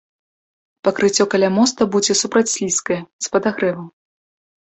[0.85, 3.87] Пакрыццё каля моста будзе супрацьслізкае, з падагрэвам.